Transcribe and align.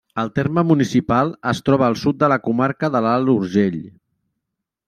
El 0.21 0.29
terme 0.37 0.63
municipal 0.69 1.33
es 1.51 1.61
troba 1.69 1.87
al 1.89 1.99
sud 2.05 2.19
de 2.23 2.31
la 2.35 2.39
comarca 2.49 2.93
de 2.97 3.05
l'Alt 3.07 3.33
Urgell. 3.37 3.81